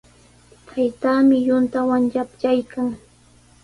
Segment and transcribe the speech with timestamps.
[0.67, 2.87] Taytaami yuntawan yapyaykan.